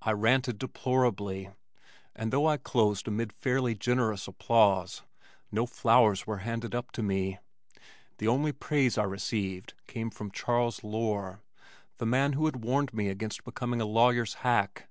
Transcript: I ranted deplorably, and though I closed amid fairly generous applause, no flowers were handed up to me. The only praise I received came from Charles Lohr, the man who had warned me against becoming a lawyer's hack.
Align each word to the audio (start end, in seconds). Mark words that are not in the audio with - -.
I 0.00 0.12
ranted 0.12 0.58
deplorably, 0.58 1.50
and 2.14 2.32
though 2.32 2.46
I 2.46 2.56
closed 2.56 3.08
amid 3.08 3.32
fairly 3.32 3.74
generous 3.74 4.28
applause, 4.28 5.02
no 5.50 5.66
flowers 5.66 6.24
were 6.24 6.36
handed 6.46 6.72
up 6.72 6.92
to 6.92 7.02
me. 7.02 7.40
The 8.18 8.28
only 8.28 8.52
praise 8.52 8.96
I 8.96 9.02
received 9.02 9.74
came 9.88 10.10
from 10.10 10.30
Charles 10.30 10.84
Lohr, 10.84 11.40
the 11.98 12.06
man 12.06 12.34
who 12.34 12.46
had 12.46 12.62
warned 12.62 12.94
me 12.94 13.08
against 13.08 13.42
becoming 13.42 13.80
a 13.80 13.86
lawyer's 13.86 14.34
hack. 14.34 14.88